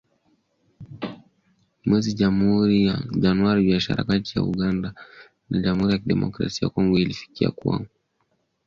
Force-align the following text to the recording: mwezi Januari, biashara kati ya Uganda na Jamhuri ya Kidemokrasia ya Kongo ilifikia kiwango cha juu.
mwezi 1.85 2.13
Januari, 3.23 3.63
biashara 3.67 4.07
kati 4.09 4.31
ya 4.35 4.43
Uganda 4.51 4.89
na 5.49 5.57
Jamhuri 5.63 5.93
ya 5.93 5.99
Kidemokrasia 6.01 6.65
ya 6.65 6.69
Kongo 6.73 6.97
ilifikia 6.99 7.51
kiwango 7.51 7.83
cha 7.83 7.89
juu. 7.89 7.93